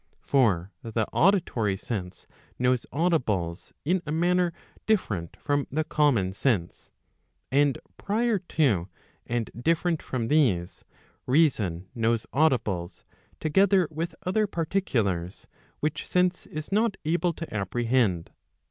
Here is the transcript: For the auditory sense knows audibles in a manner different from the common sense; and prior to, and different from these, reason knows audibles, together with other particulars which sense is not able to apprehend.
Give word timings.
For 0.23 0.71
the 0.81 1.05
auditory 1.13 1.77
sense 1.77 2.25
knows 2.57 2.87
audibles 2.91 3.71
in 3.85 4.01
a 4.03 4.11
manner 4.11 4.51
different 4.87 5.37
from 5.37 5.67
the 5.69 5.83
common 5.83 6.33
sense; 6.33 6.89
and 7.51 7.77
prior 7.97 8.39
to, 8.39 8.89
and 9.27 9.51
different 9.55 10.01
from 10.01 10.27
these, 10.27 10.83
reason 11.27 11.87
knows 11.93 12.25
audibles, 12.33 13.03
together 13.39 13.87
with 13.91 14.15
other 14.25 14.47
particulars 14.47 15.45
which 15.81 16.07
sense 16.07 16.47
is 16.47 16.71
not 16.71 16.97
able 17.05 17.33
to 17.33 17.53
apprehend. 17.53 18.31